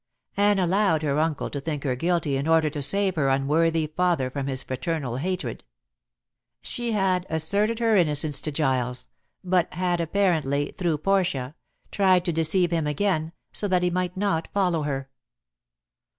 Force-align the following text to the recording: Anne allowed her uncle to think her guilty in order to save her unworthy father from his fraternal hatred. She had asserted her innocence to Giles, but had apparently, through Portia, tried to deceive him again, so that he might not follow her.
Anne 0.35 0.57
allowed 0.57 1.03
her 1.03 1.19
uncle 1.19 1.47
to 1.47 1.61
think 1.61 1.83
her 1.83 1.95
guilty 1.95 2.35
in 2.35 2.47
order 2.47 2.71
to 2.71 2.81
save 2.81 3.13
her 3.15 3.29
unworthy 3.29 3.85
father 3.85 4.31
from 4.31 4.47
his 4.47 4.63
fraternal 4.63 5.17
hatred. 5.17 5.63
She 6.63 6.93
had 6.93 7.27
asserted 7.29 7.77
her 7.77 7.95
innocence 7.95 8.41
to 8.41 8.51
Giles, 8.51 9.09
but 9.43 9.71
had 9.75 10.01
apparently, 10.01 10.73
through 10.75 10.97
Portia, 10.97 11.53
tried 11.91 12.25
to 12.25 12.31
deceive 12.33 12.71
him 12.71 12.87
again, 12.87 13.31
so 13.51 13.67
that 13.67 13.83
he 13.83 13.91
might 13.91 14.17
not 14.17 14.49
follow 14.55 14.81
her. 14.81 15.07